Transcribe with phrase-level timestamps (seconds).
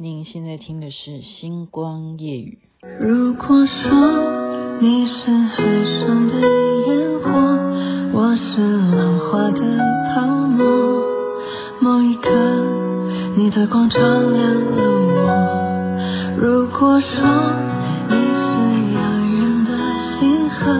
[0.00, 2.58] 您现在听的是《星光夜语》。
[3.00, 5.56] 如果说你是海
[6.06, 6.34] 上的
[6.86, 7.32] 烟火，
[8.12, 9.58] 我是浪花的
[10.14, 10.64] 泡沫，
[11.80, 12.30] 某一刻
[13.36, 16.38] 你的光照亮了我。
[16.38, 17.18] 如果说
[18.08, 19.02] 你是遥
[19.34, 19.70] 远的
[20.14, 20.70] 星河，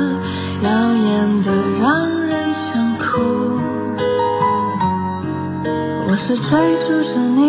[0.62, 1.50] 耀眼的
[1.80, 3.18] 让人想哭，
[6.06, 6.52] 我是追
[6.86, 7.47] 逐着你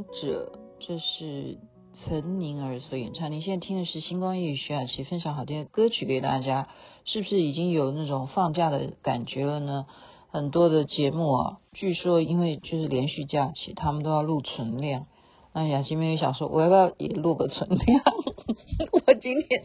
[0.00, 1.58] 者，这是
[1.94, 3.30] 岑宁儿所演唱。
[3.30, 6.68] 你现在听的是星光夜雨徐雅琪分享好听的歌曲给大家，
[7.04, 9.86] 是不是已经有那种放假的感觉了呢？
[10.30, 15.06] 很多的节目啊，据说因为就是连续假期，他们都要录存量。
[15.54, 18.02] 那雅琪妹妹想说，我要不要也录个存量？
[19.06, 19.64] 我今天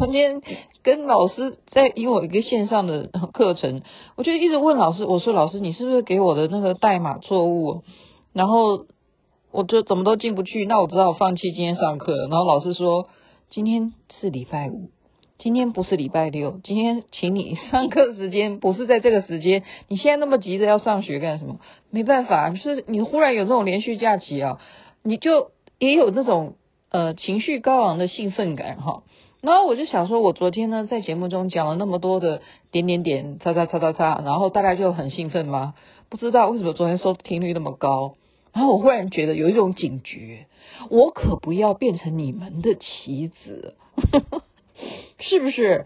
[0.00, 0.40] 我今天
[0.82, 3.82] 跟老师在因为我一个线上的课程，
[4.16, 7.82] 我就一直问老师，我说老师，你是不是给我的那个代码错误？
[8.32, 8.86] 然后
[9.56, 12.14] 我就怎么都进不去，那我只好放弃今天上课。
[12.28, 13.08] 然后老师说，
[13.48, 14.90] 今天是礼拜五，
[15.38, 19.62] 今天不是礼拜六，今天请你 上课时间不是在这个时间。
[19.88, 21.58] 你现在那么急着要上学干什么？
[21.88, 24.60] 没办法，就是你忽然有这种连续假期啊，
[25.02, 26.56] 你就也有那种
[26.90, 29.04] 呃情绪高昂的兴奋感哈。
[29.40, 35.72] 然后我就想说，我昨天呢在节目中讲了那么多的点点点，叉叉叉叉叉，然后大家就很兴奋吗？
[36.10, 38.16] 不知道为什么昨天收听率那么高。
[38.56, 40.46] 然后我忽然觉得有一种警觉，
[40.88, 43.74] 我可不要变成你们的棋子，
[45.20, 45.84] 是不是？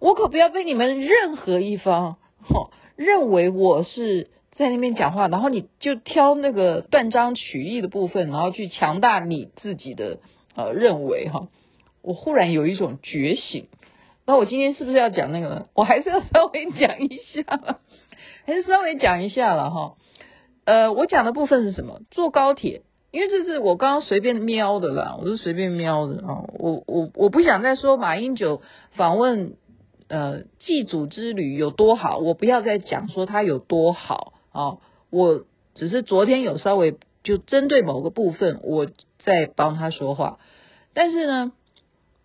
[0.00, 2.16] 我可不要被你们任何一方
[2.50, 10.18] 哦认为我是在那边讲话，然后你就挑那个断章取义的部分，然后去强大你自己的
[10.54, 11.48] 呃认为哈。
[12.02, 13.68] 我忽然有一种觉醒，
[14.26, 15.68] 那我今天是不是要讲那个？
[15.72, 17.78] 我还是要稍微讲一下，
[18.44, 19.94] 还是稍微讲一下了哈。
[20.70, 22.00] 呃，我讲的部分是什么？
[22.12, 26.44] 坐高铁，因为这是我刚刚随便瞄的啦，我是随便瞄的啊。
[26.52, 29.54] 我我我不想再说马英九访问
[30.06, 34.78] 呃祭祖之旅有多好，我不要再讲说他有多好啊。
[35.10, 35.44] 我
[35.74, 36.94] 只是昨天有稍微
[37.24, 38.86] 就针对某个部分，我
[39.24, 40.38] 在帮他说话。
[40.94, 41.50] 但是呢，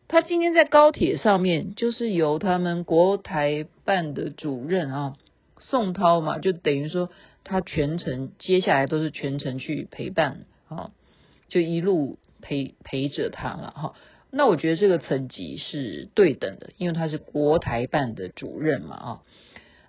[0.07, 5.13] 他今天在高铁上面，就是由他们国台办的主任啊
[5.57, 7.09] 宋涛嘛，就等于说。
[7.45, 10.91] 他全程接下来都是全程去陪伴啊，
[11.47, 13.93] 就一路陪陪着他了哈。
[14.31, 19.21] 那我觉得这个层级是对等的，因为他是国台办的主任嘛啊。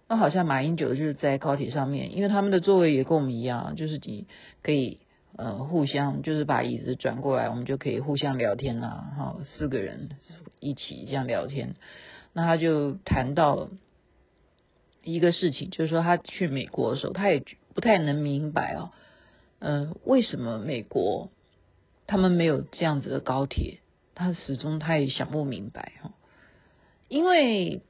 [0.07, 4.27] 那好像马英九就是在高铁上面，因为他们的座位也跟我们一样，就是你
[4.63, 5.01] 可以
[5.37, 10.11] 呃互相就是把椅子转过来，我们就可以互相聊天啦哈，四个人
[10.61, 11.75] 一起这样聊天。
[12.35, 13.71] 那他就谈到了。
[15.07, 17.43] 一个事情就是说，他去美国的时候，他也
[17.75, 18.91] 不太能明白哦，
[19.61, 21.31] 嗯、呃，为什么美国
[22.09, 23.79] 他们没有这样子的高铁？
[24.15, 26.11] 他始终他也想不明白哈。
[27.09, 27.83] 因为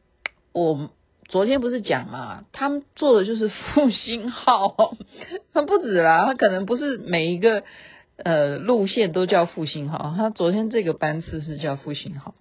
[0.52, 0.90] 我
[1.24, 4.96] 昨天不是讲嘛，他们坐的就是复兴号，
[5.52, 7.64] 他不止啦，他可能不是每一个
[8.16, 12.34] 呃路线都叫复兴号，他昨天这个班次是叫复兴号。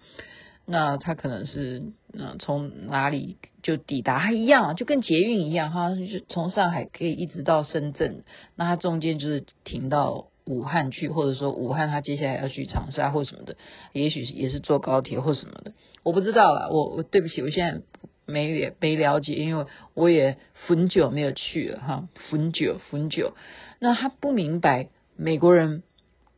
[0.68, 1.84] 那他可能是
[2.18, 8.24] 嗯从哪里就抵达，他一样就跟捷运一样哈，就从上海可以一直到深圳，
[8.56, 13.58] 那他中间就是停到武汉去，或者说武汉他接下来要去长沙或什么的，
[13.94, 15.74] 也许也是坐高铁或什么的，
[16.04, 17.82] 我不知道啦，我我对不起，我现在
[18.26, 23.34] 没没了解，因为我也很久没有去了哈，很久很久，
[23.80, 25.84] 那他不明白美国人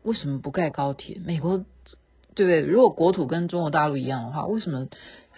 [0.03, 1.65] 为什么不盖高铁，美国。
[2.35, 2.61] 对不对？
[2.61, 4.87] 如果国土跟中国大陆一样的话，为什么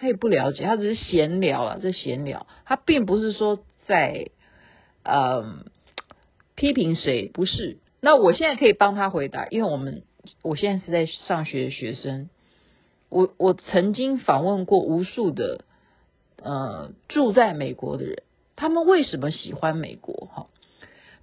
[0.00, 0.64] 他也不了解？
[0.64, 4.30] 他只是闲聊啊，这闲聊，他并不是说在
[5.04, 5.64] 呃
[6.54, 7.76] 批评谁，不是。
[8.00, 10.02] 那我现在可以帮他回答，因为我们
[10.42, 12.30] 我现在是在上学的学生，
[13.10, 15.64] 我我曾经访问过无数的
[16.42, 18.22] 呃住在美国的人，
[18.56, 20.28] 他们为什么喜欢美国？
[20.32, 20.46] 哈，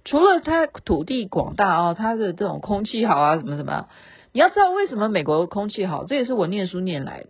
[0.04, 3.88] 除了他土地广大啊，他的这种空气好啊，什么什么。
[4.30, 7.28] 你要知道为什么美国空气好，这也是我念书念来的。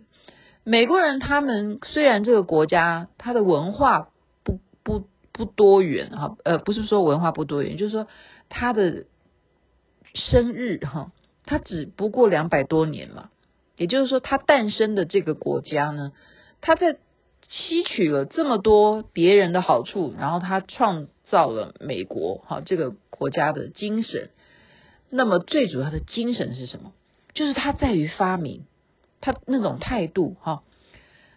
[0.69, 4.11] 美国人他们虽然这个国家他的文化
[4.45, 8.07] 不不不多元哈，呃，不是说文化不多元，就是说
[8.51, 9.07] 他的
[10.13, 11.11] 生日哈，
[11.47, 13.31] 他只不过两百多年嘛，
[13.79, 16.13] 也就是说他诞生的这个国家呢，
[16.61, 16.99] 他在
[17.49, 24.29] 吸取了这么多别人的好处，然后他创造了美国哈这个国家的精神。
[25.09, 26.93] 那么最主要的精神是什么？
[27.33, 28.65] 就是他在于发明，
[29.21, 30.63] 他那种态度哈，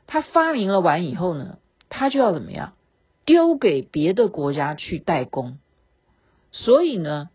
[0.08, 1.58] 他发明了完以后呢，
[1.90, 2.74] 他就要怎么样？
[3.26, 5.58] 丢给别的国家去代工。
[6.52, 7.30] 所以呢，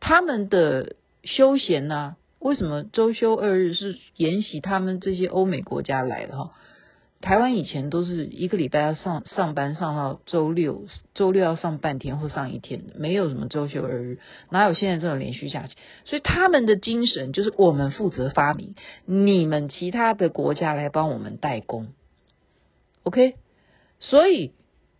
[0.00, 6.52] 他们的休闲呢，为什么周休二日是沿袭他们这些欧美国家来的哈？
[7.24, 10.84] 台湾以前都是一个礼拜要上上班上到周六，
[11.14, 14.18] 周六要上半天或上一天，没有什么周休二日，
[14.50, 15.72] 哪有现在这种连续假期？
[16.04, 18.74] 所以他们的精神就是我们负责发明，
[19.06, 21.94] 你们其他的国家来帮我们代工
[23.04, 23.36] ，OK？
[24.00, 24.52] 所以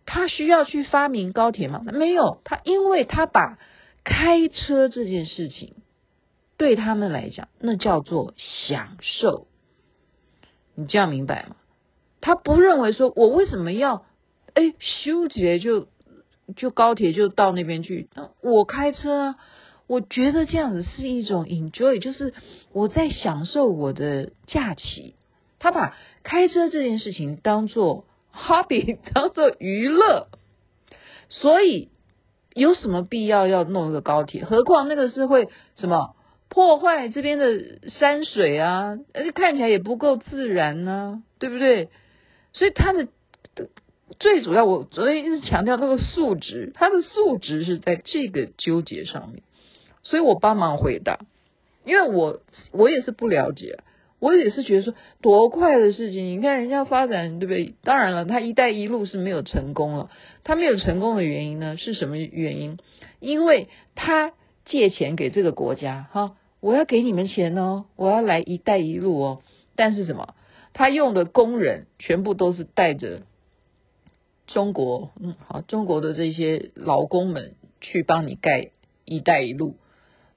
[0.07, 1.83] 他需要去发明高铁吗？
[1.85, 3.59] 没有，他因为他把
[4.03, 5.75] 开车这件事情
[6.57, 9.45] 对他们来讲，那叫做享受，
[10.73, 11.57] 你这样明白吗？
[12.25, 14.03] 他不认为说，我为什么要
[14.55, 15.87] 哎修捷就
[16.55, 18.09] 就高铁就到那边去？
[18.41, 19.35] 我开车啊，
[19.85, 22.33] 我觉得这样子是一种 enjoy，就是
[22.73, 25.13] 我在享受我的假期。
[25.59, 30.29] 他把开车这件事情当做 hobby， 当做娱乐，
[31.29, 31.89] 所以
[32.55, 34.45] 有什么必要要弄一个高铁？
[34.45, 36.15] 何况那个是会什么
[36.49, 41.89] 破坏这边的山水啊，而且看起来也不够自然呢、对不对？
[42.55, 43.09] 所以他的
[44.17, 49.43] 最主要，我昨天一直强调那个素质，他的素质是在这个纠结上面。
[50.03, 51.19] 所以我帮忙回答，
[51.83, 52.39] 因为我
[52.71, 53.79] 我也是不了解，
[54.19, 57.73] 我也是觉得说多快的事情，你看人家发展对不对？
[57.83, 60.09] 当然了，他一带一路是没有成功了，
[60.45, 62.77] 他没有成功的原因呢是什么原因？
[63.19, 64.31] 因为他
[64.63, 69.41] 借钱给这个国家，哈，我要给你们钱哦，我要来一带一路哦，
[69.75, 70.35] 但是什么？
[70.77, 73.21] 他用的工人全部都是带着
[74.45, 78.71] 中国，嗯，好，中国的这些劳工们去帮你盖
[79.05, 79.77] “一带一路”，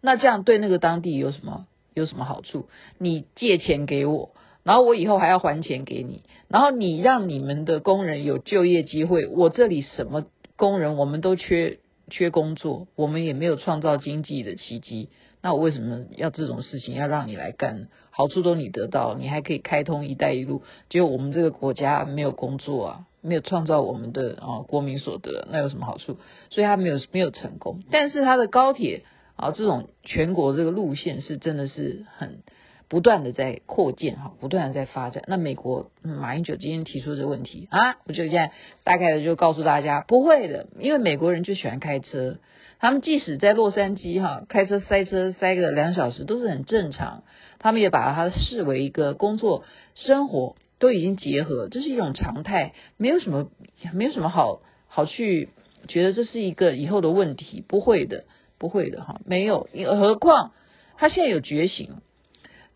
[0.00, 2.68] 那这样对那个当地有什么有什么好处？
[2.98, 4.30] 你借钱给我，
[4.62, 10.24] 然后我以后还要还钱给你，然后你让你们的工人有就业机会，我这里什么
[10.54, 15.08] 工人我们都缺缺工作，我们也没有创造经济的奇迹，
[15.42, 17.88] 那我为什么要这种事情要让你来干？
[18.10, 26.16] 好处都你得到，你还可以开通“一带一路”，结果我们这个国家没有工作啊，没有创造我们的啊国民所得，那有什么好处？
[26.50, 27.84] 所以他没有没有成功。
[27.92, 29.02] 但是他的高铁
[29.36, 32.40] 啊，这种全国这个路线是真的是很
[32.88, 35.22] 不断的在扩建哈，不断的在发展。
[35.28, 38.50] 那美国、马英九今天提出这个问题啊，我就现在
[38.82, 42.38] 大概的就告诉大家，不会的，因为美国人就喜欢开车，
[42.80, 47.24] 他们即使在洛杉矶哈开车塞车塞个两小时都是很正常。
[47.60, 49.64] 他们也把它视为一个工作
[49.96, 53.48] 生活都已经结合，这是一种常态，没有什么
[53.92, 55.48] 没有什么好好去
[55.88, 58.26] 觉得这是一个以后的问题，不会的，
[58.58, 59.66] 不会的哈，没有，
[59.98, 60.52] 何况
[60.96, 61.96] 他现在有觉醒，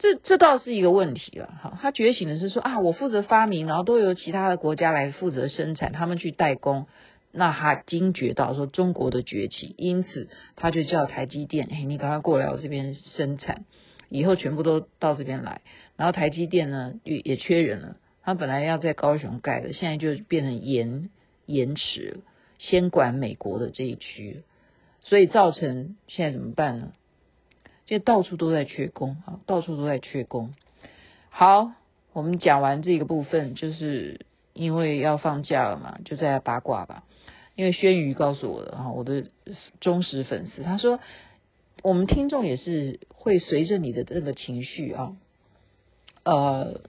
[0.01, 1.79] 这 这倒是一个问题了哈。
[1.81, 6.87] 他觉醒的是说啊，我负责发明，然后都由其他的国家来负责生产，他们去代工，
[7.33, 13.65] 那他惊觉到说中国的崛起，因此他就叫台积电，哎，你赶快过来我这边生产。
[14.15, 15.63] 以后全部都到这边来，
[15.97, 21.09] 然后台积电呢也也缺人了，他本来要在高雄盖的，现在就变成延
[21.47, 22.21] 延迟了，
[22.59, 24.43] 先管美国的这一区，
[25.01, 26.93] 所以造成现在怎么办呢？
[27.87, 30.53] 现在到处都在缺工啊，到处都在缺工。
[31.31, 31.73] 好，
[32.13, 37.05] 我们讲完这个部分，就是因为要放假了嘛，就再来八卦吧。
[37.55, 39.25] 因为轩瑜告诉我的啊，我的
[39.81, 41.01] 忠实粉丝，他说。
[41.83, 45.17] 我们听众也是会随着你的这个情绪啊，
[46.23, 46.81] 呃，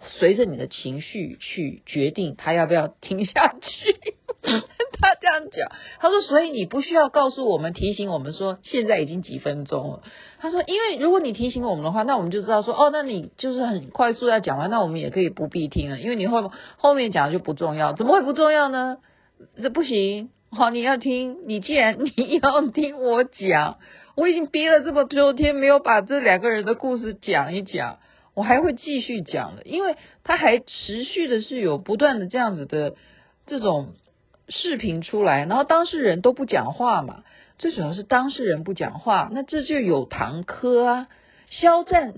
[0.00, 3.96] 随着你的情绪去决定他要不要听下去。
[5.00, 10.02] 他这样讲，他说，所以你不需要告诉我们，提醒我们说现在已经几分钟了。
[10.38, 18.98] 他说，因为如果你提醒我们的话，那我们就知道说，哦，那你就是很快速要讲完，那我们也可以不必听了，因为你后后面讲的就不重要，怎么会不重要呢？
[19.62, 23.78] 这不行，好，你要听，你既然 你要听我讲。
[24.16, 28.00] 我已经憋了这么多天，没有把这两个人的故事讲一讲，
[28.34, 32.96] 我还会继续讲的，因为他还持续的是有不断的这样子的
[33.46, 33.94] 这种
[34.48, 37.22] 视频出来，然后当事人都不讲话嘛，
[37.58, 41.08] 最主要是当事人不讲话，那这就有堂科啊，
[41.48, 42.14] 肖战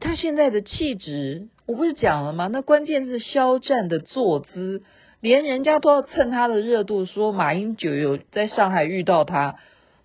[0.00, 2.48] 他现在的气质，我不是讲了吗？
[2.48, 4.82] 那关键是肖战的坐姿，
[5.22, 9.56] 连人家都要蹭他的热度，说马英九有在上海遇到他，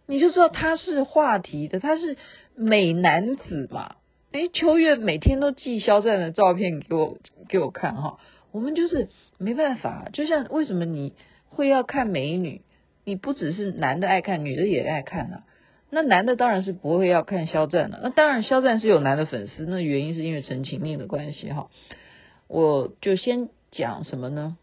[0.05, 2.17] 你就知道他是话题的，他是
[2.55, 3.95] 美男子嘛。
[4.31, 7.17] 哎，秋月每天都寄肖战的照片给我
[7.50, 8.19] 给我看哈，
[8.51, 9.09] 我们就是
[9.39, 11.13] 没办法，就像为什么你
[11.50, 12.62] 会要看美女？
[13.03, 15.43] 你不只是男的爱看，女的也爱看啊。
[15.89, 18.00] 那男的当然是不会要看肖战了。
[18.03, 21.69] 那当然，肖战是有男的粉丝，那原因是因为陈情令的关系哈。
[22.47, 24.57] 我就先讲什么呢？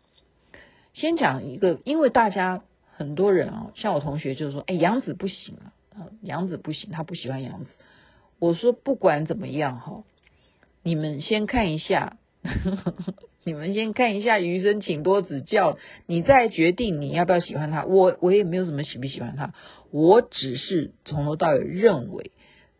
[0.94, 2.62] 先讲一个，因为大家
[2.96, 5.56] 很多人啊，像我同学就说，哎，杨紫不行
[5.92, 7.66] 啊，杨紫不行，他不喜欢杨紫。
[8.38, 10.04] 我说不管怎么样哈，
[10.82, 12.16] 你们先看一下。
[13.46, 17.84] 你们先看一下，余生请多指教，你再决定你要不要喜欢他。
[17.84, 19.52] 我我也没有什么喜不喜欢他，
[19.90, 22.32] 我只是从头到尾认为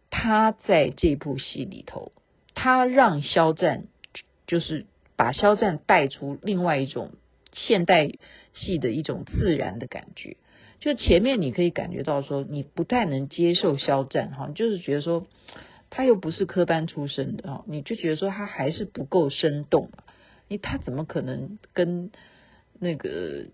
[0.08, 2.12] 他在这部戏里头，
[2.54, 3.84] 他让肖战
[4.46, 7.10] 就是把肖战带出另外一种
[7.54, 8.10] 现代
[8.52, 10.36] 戏的一种自然的感觉。
[10.80, 15.26] 就前面你可以感觉到说，你不太能接受肖战哈，就是觉得说
[15.88, 19.90] 他又不是科班出身的哈，你就觉得说他还是不够生动。
[20.46, 22.10] 你他怎么可能跟
[22.78, 23.46] 那个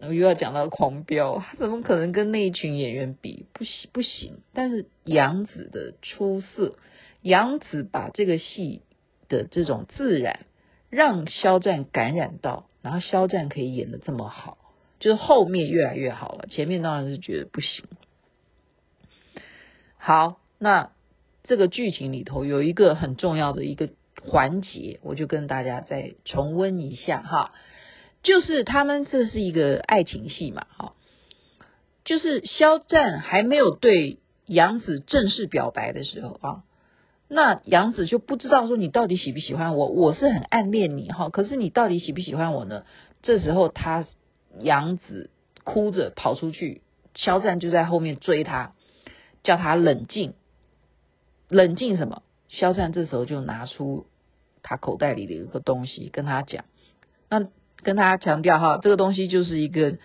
[0.00, 1.38] 我又要讲到狂飙？
[1.38, 3.46] 他怎么可能跟那一群演员比？
[3.54, 4.40] 不行不行！
[4.52, 6.76] 但是杨紫的出色，
[7.22, 8.82] 杨紫把这个戏
[9.28, 10.44] 的这种自然
[10.90, 14.58] 让肖战感染到，然后肖战可以演的这么好，
[15.00, 16.46] 就是后面越来越好了。
[16.48, 17.84] 前面当然是觉得不行。
[19.96, 20.92] 好，那
[21.42, 23.88] 这个剧情里头有一个很重要的一个。
[24.26, 27.52] 环节，我就跟大家再重温一下哈，
[28.22, 30.94] 就是他们这是一个爱情戏嘛，哈，
[32.06, 36.64] 就是肖战还没有对杨紫正式表白的时候啊，
[37.28, 42.84] 那杨紫就不知道说你到底喜不喜欢我，我是很暗恋你哈，可是你到底喜不喜欢我呢？
[43.22, 44.06] 这时候他
[44.58, 45.30] 杨紫
[45.64, 46.82] 哭着跑出去，
[47.14, 48.72] 肖战就在后面追他，
[49.42, 50.34] 叫他冷静，
[51.48, 52.22] 冷静什么？
[52.48, 54.06] 肖战这时候就拿出。
[54.66, 56.64] 他口袋里的一个东西，跟他讲，
[57.28, 57.46] 那
[57.82, 59.98] 跟他强调哈，这个东西就是一个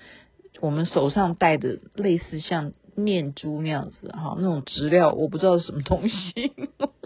[0.59, 6.51] 我们手上戴的类似像念珠那样子哈，那种质料，我不知道是什么东西。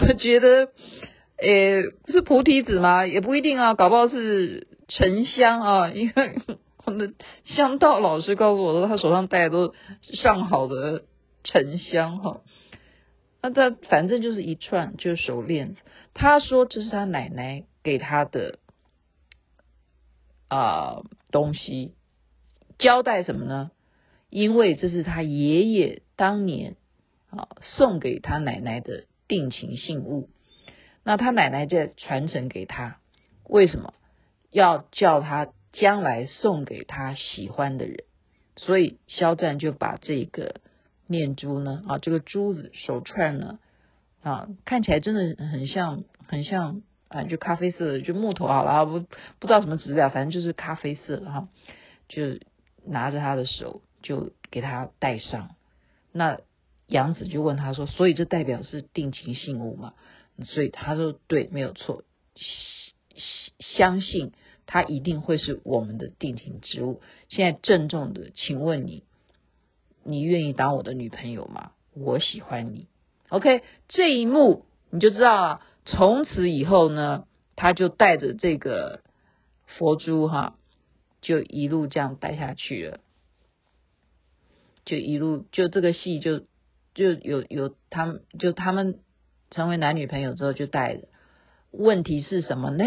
[0.00, 0.72] 我觉得，
[1.36, 3.06] 诶、是菩提子吗？
[3.06, 6.38] 也不一定啊，搞不好是沉香啊，因为
[6.84, 7.12] 我的
[7.44, 11.04] 香道老师告诉我说，他手上戴的都是上好的
[11.44, 12.40] 沉香哈。
[13.42, 15.76] 那他反正就是一串，就是手链。
[16.14, 18.58] 他说这是他奶奶给他的
[20.48, 21.94] 啊、东西，
[22.78, 23.70] 交代什么呢？
[24.28, 26.76] 因为这是他爷爷当年
[27.30, 30.28] 啊送给他奶奶的定情信物。
[31.04, 32.98] 那他奶奶在传承给他，
[33.44, 33.94] 为什么
[34.50, 38.04] 要叫他将来送给他喜欢的人？
[38.56, 40.56] 所以肖战就把这个。
[41.12, 41.82] 念珠呢？
[41.88, 43.58] 啊，这个珠子手串呢？
[44.22, 49.00] 啊，看起来真的很像，很像啊，就咖啡色的，就木头好了，不
[49.40, 51.48] 不知道什么质料，反正就是咖啡色的哈。
[52.08, 52.38] 就
[52.86, 55.56] 拿着他的手，就给他戴上。
[56.12, 56.38] 那
[56.90, 59.94] 杨紫就问他说：“所以这代表是定情信物吗？”
[60.44, 62.02] 所以他说：“对，没有错，
[63.58, 64.32] 相信
[64.66, 69.04] 他一定会是我们的定情之物。”现在郑重的请问你。
[70.02, 71.72] 你愿意当我的女朋友吗？
[71.92, 72.86] 我喜欢你。
[73.28, 75.60] OK，这一幕你就知道了。
[75.84, 79.02] 从此以后呢，他就带着这个
[79.66, 80.56] 佛珠哈，
[81.20, 83.00] 就一路这样带下去了。
[84.86, 86.44] 就一路就这个戏就
[87.00, 88.98] 就有有他们就他们
[89.50, 91.08] 成为男女朋友之后就带着。
[91.70, 92.84] 问题是什么呢？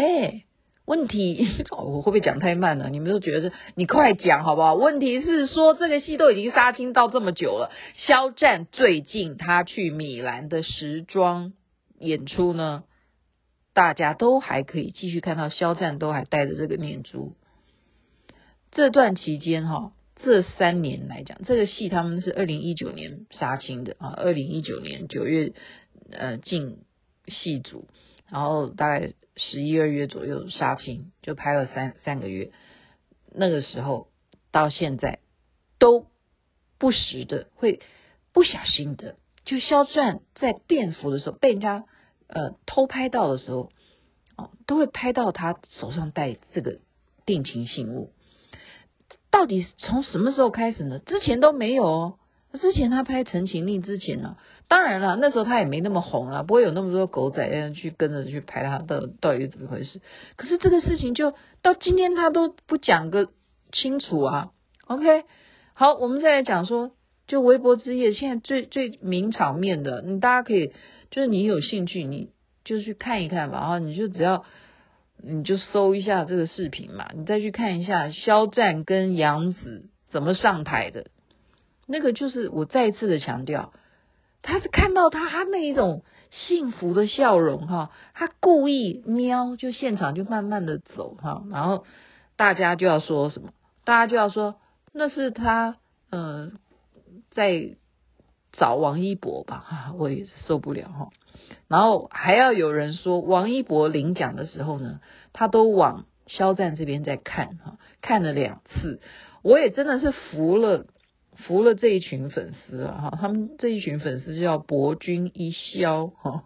[0.84, 2.90] 问题， 我会不会讲太慢了？
[2.90, 4.74] 你们都觉得你快讲好不好？
[4.74, 11.54] 问题是说这个戏都已经杀青到这么久了，肖战最近他去米兰的时装
[11.98, 12.84] 演出呢，
[13.72, 17.34] 大家都还可以继续看到肖战都还戴着这个念珠。
[18.70, 19.92] 这段期间哈，
[20.24, 25.52] 这三年来讲，这个戏他们是二零一九年杀青的啊，二零一九年九月
[26.10, 26.78] 呃进
[27.28, 27.86] 戏组，
[28.30, 29.12] 然后大概。
[29.36, 32.52] 十一二月左右杀青，就拍了三三个月。
[33.32, 34.06] 那个时候
[34.52, 35.18] 到现在
[35.80, 36.06] 都
[36.78, 37.80] 不时的会
[38.32, 41.84] 不小心的，就肖战在便服的时候被人家
[42.28, 43.72] 呃偷拍到的时候，
[44.36, 46.78] 哦，都会拍到他手上戴这个
[47.26, 48.12] 定情信物。
[49.34, 51.00] 到底从什么时候开始呢？
[51.00, 52.14] 之前都没有哦。
[52.60, 54.36] 之前他拍《陈情令》之前呢，
[54.68, 60.00] 当然了，那时候他也没那么红啊，不会有那么多狗仔去跟着去拍他，到到底怎么回事？
[60.36, 63.30] 可是这个事情就到今天他都不讲个
[63.72, 64.50] 清楚啊。
[64.86, 65.24] OK，
[65.72, 66.92] 好，我们再来讲说，
[67.26, 70.72] 就微博之夜现在最最名场面的，你大家可以
[71.10, 72.30] 就是你有兴趣，你
[72.64, 73.58] 就去看一看吧。
[73.58, 74.44] 然后你就只要
[75.26, 81.06] 你就搜一下这个视频嘛，你再去看一下肖战跟杨紫怎么上台的，
[81.86, 83.72] 那个就是我再一次的强调。
[84.42, 91.86] 他是看到他他那一种幸福的笑容哈，他故意瞄，就现场就慢慢的走哈，然后
[92.36, 93.54] 大家就要说什么？
[93.84, 94.56] 大家就要说
[94.92, 95.78] 那是他
[96.10, 96.52] 呃
[97.30, 97.70] 在
[98.52, 101.08] 找王一博吧哈，我也受不了哈。
[101.68, 105.00] 然后还要有人说王一博领奖的时候呢，
[105.32, 109.00] 他都往肖战这边在看哈，看了两次，
[109.42, 110.86] 我也真的是服了。
[111.36, 116.44] 服了这一群粉丝了哈，他们这一群粉丝叫博君一肖哈，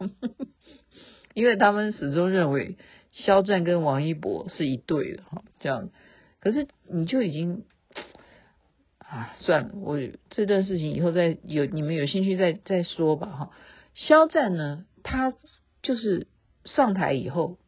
[1.34, 2.78] 因为他们始终认为
[3.12, 5.90] 肖战跟王一博是一对的哈，这样。
[6.40, 7.64] 可是你就已经
[8.96, 10.00] 啊，算了，我
[10.30, 13.50] 这段事情以后再有你们有兴趣再再说吧哈。
[14.06, 15.34] 肖战呢，他
[15.82, 16.28] 就是
[16.64, 17.58] 上台以后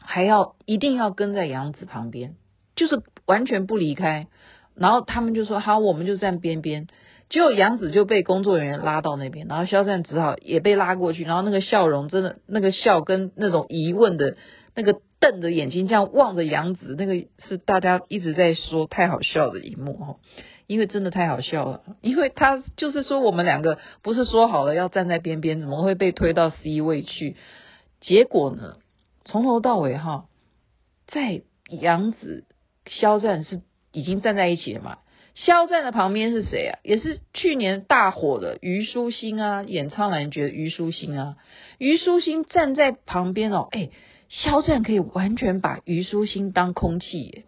[0.00, 2.34] 还要一定要跟在杨紫旁边，
[2.76, 4.26] 就是完全不离开。
[4.74, 6.86] 然后他们就说好，我们就站边边。
[7.28, 11.24] 结果杨紫就被工作人员拉到那边，然后肖战只好也被拉过去。
[11.24, 14.36] 然后那个笑容真的，那个笑跟那种疑问的
[14.74, 20.16] 那个瞪着眼睛这样望着杨紫，那个是大家一直在说太好笑的一幕哈，
[20.68, 21.82] 因为真的太好笑了。
[22.00, 27.34] 因为他就是说我们两个不是说好了要站在边边，怎么会被推到 C 位去？
[28.00, 28.76] 结果呢，
[29.24, 30.26] 从头到尾哈，
[31.08, 32.44] 在杨紫、
[32.86, 33.62] 肖战是。
[33.90, 34.98] 已经站在一起了嘛？
[35.34, 36.78] 肖战的旁边是谁啊？
[36.82, 41.36] 也是去年大火的虞书欣啊，演《苍兰诀》虞书欣啊。
[41.78, 43.88] 虞书欣站在旁边哦，哎，
[44.28, 47.44] 肖战可以完全把虞书欣当空气，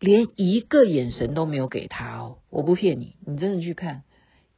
[0.00, 2.38] 连一个眼神都没有给他哦。
[2.50, 4.02] 我不骗你，你真的去看，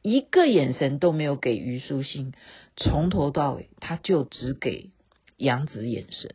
[0.01, 2.33] 一个眼神都没有给虞书欣，
[2.75, 4.89] 从头到尾他就只给
[5.37, 6.33] 杨紫眼神。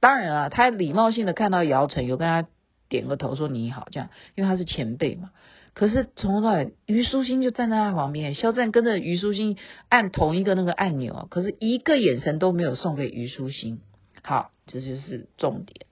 [0.00, 2.46] 当然了，他礼貌性的看到姚晨有跟他。
[2.90, 5.30] 点个头说你好，这样，因为他是前辈嘛。
[5.72, 9.56] 可是从头到尾，虞书欣就站在他旁边，肖战跟着虞书欣
[9.88, 13.80] 按同一个那个按钮，可是一个眼神都没有送给虞书欣。
[14.22, 15.86] 好，这就是重点。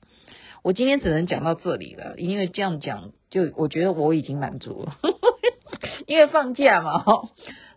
[0.63, 4.97] 我今天只能讲到这里了，因为这样讲，就我觉得我已经满足了，
[6.07, 7.05] 因为放假嘛，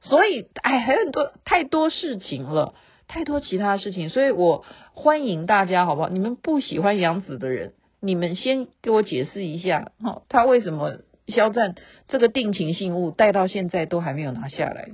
[0.01, 2.75] 所以哎，还有很多太多事情了，
[3.07, 6.09] 太多其他事情，所以我欢迎大家，好不好？
[6.09, 7.73] 你们不喜欢杨紫的人。
[8.01, 11.73] 你们先给我解释一下，哈，他为什么肖战
[12.07, 14.89] 这个定情信物带到现在都还没有拿下来？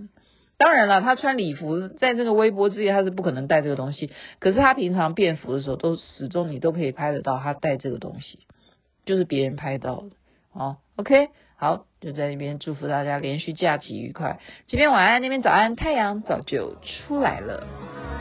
[0.63, 8.37] 当然了，他穿礼服在这个微博之夜他是不可能带这个东西，可是他平常便服的时候都始终你都可以拍得到他带这个东西，
[9.03, 10.11] 就是别人拍到的。
[10.53, 14.39] 哦，OK，好，就在那边祝福大家连续假期愉快。
[14.67, 16.75] 这边晚安，那边早安，太阳早就
[17.07, 18.20] 出来了。